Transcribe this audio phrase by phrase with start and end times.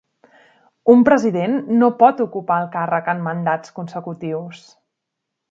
[0.93, 4.65] Un president no pot ocupar el càrrec en mandats consecutius.